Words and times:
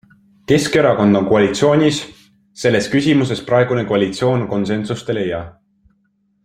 Keskerakond 0.51 1.19
on 1.19 1.27
koalitsioonis, 1.33 1.99
selles 2.63 2.89
küsimuses 2.95 3.45
praegune 3.51 3.87
koalitsioon 3.93 4.47
konsensust 4.55 5.13
ei 5.15 5.19
leia. 5.21 5.43